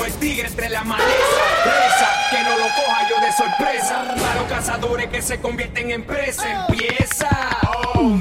[0.00, 1.10] como el tigre entre la maleza.
[1.62, 4.14] Presa, que no lo coja yo de sorpresa.
[4.18, 6.66] Para los cazadores que se convierten en presa.
[6.68, 7.28] Empieza.
[7.94, 8.18] Oh.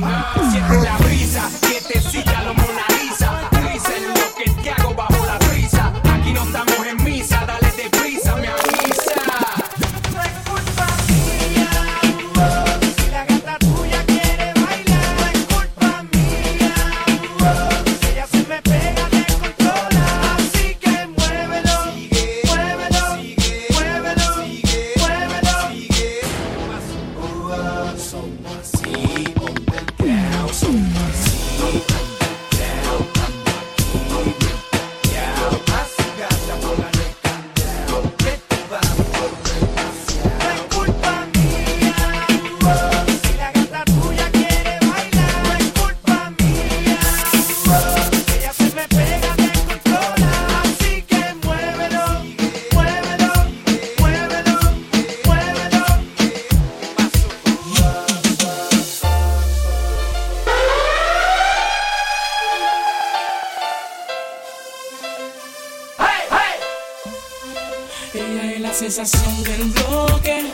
[68.91, 70.51] Sensación del bloque.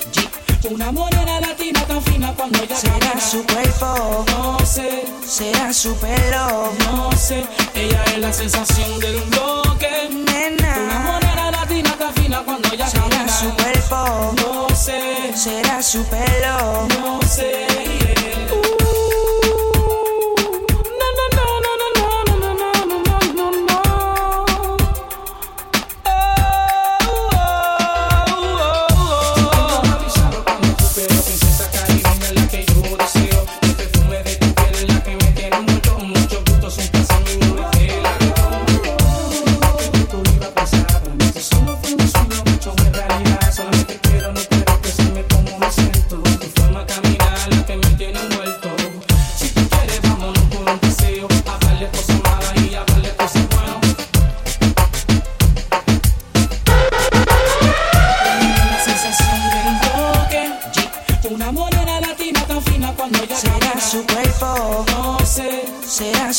[0.69, 3.22] Una morena latina tan fina cuando ella Será camina.
[3.22, 7.46] su cuerpo, No sé, será su pelo, no sé.
[7.75, 10.09] Ella es la sensación del bloque.
[10.12, 11.00] Una nena.
[11.06, 13.29] morena latina tan fina cuando ella Será camina.
[13.40, 16.88] su cuerpo, No sé, será su pelo.
[17.00, 17.67] no sé.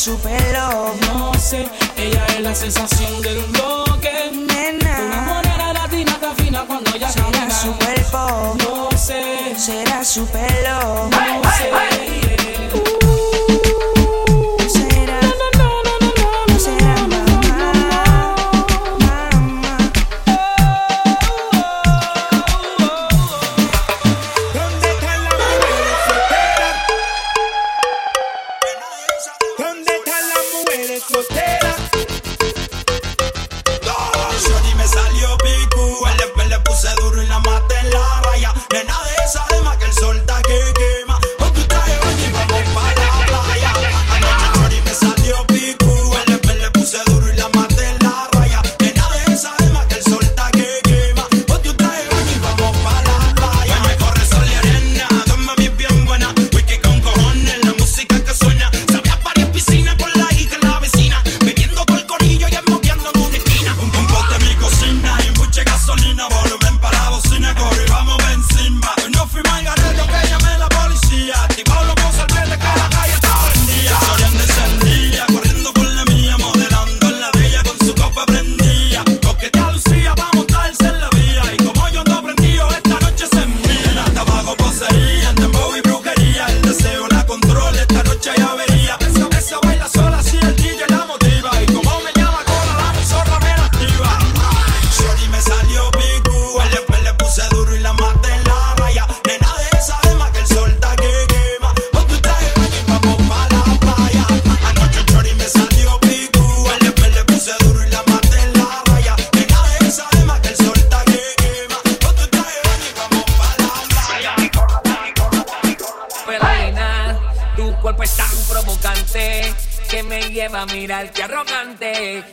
[0.07, 1.01] super love.
[1.07, 4.31] No sé, ella es la sensación del bloque.
[4.31, 7.49] Nena, una morena latina está fina cuando ella camina.
[7.49, 8.61] Será super pop.
[8.63, 11.26] No sé, será super love.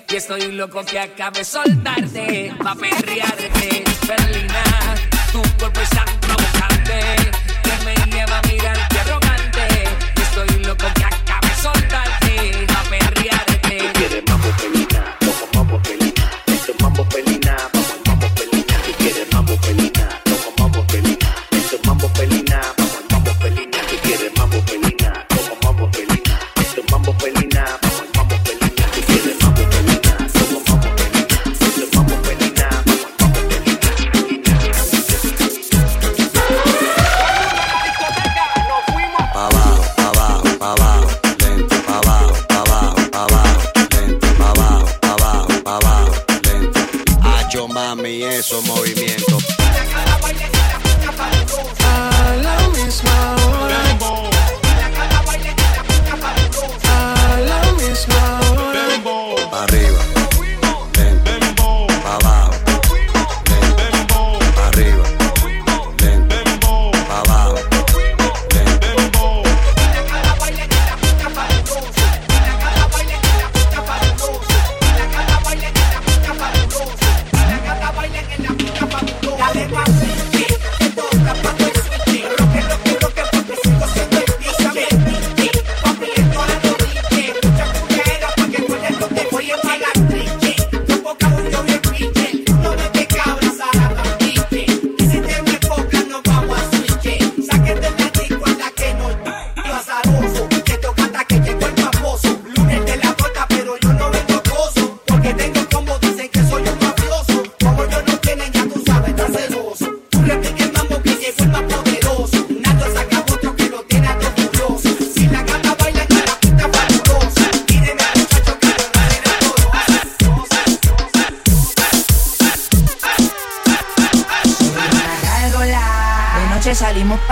[0.08, 4.64] Y estoy loco que acabe de soltarte, pa' perrearte, Berlina.
[5.32, 6.06] Tu cuerpo es tan
[7.62, 8.04] que me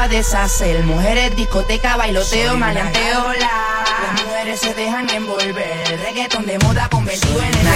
[0.03, 0.83] pa' deshacer.
[0.85, 3.33] Mujeres, discoteca, bailoteo, maleanteo.
[3.35, 6.01] Las mujeres se dejan envolver.
[6.05, 7.75] Reggaeton de moda convertido en la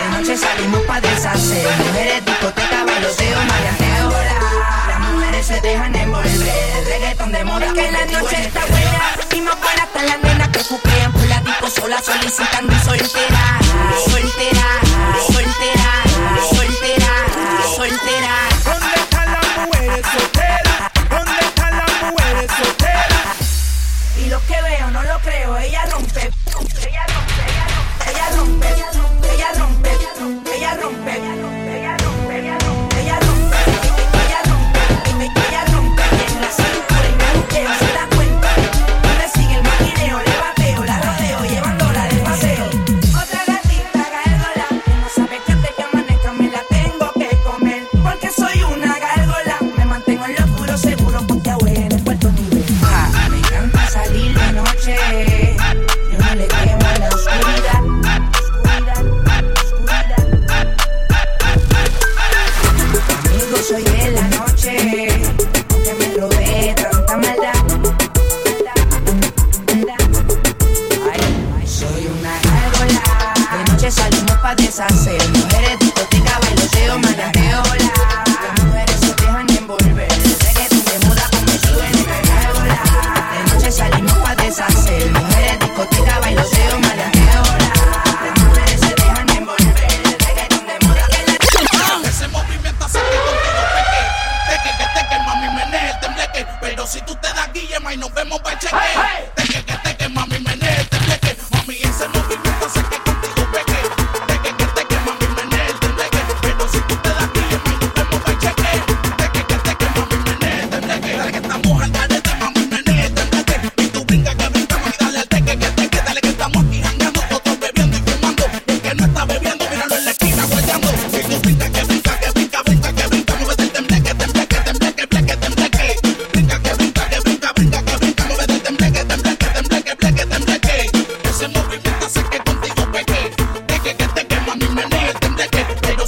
[0.00, 1.66] De noche salimos pa' deshacer.
[1.78, 4.12] Mujeres, discoteca, bailoteo, maleanteo.
[4.88, 6.84] Las mujeres se dejan envolver.
[6.88, 9.02] Reggaeton de moda que la noche está buena.
[9.34, 12.74] Y más buena hasta las nenas que juquean por la disco sola solicitando.
[12.84, 13.44] Soltera,
[14.10, 14.68] soltera,
[15.32, 15.90] soltera.
[16.52, 17.07] soltera.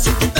[0.00, 0.39] sin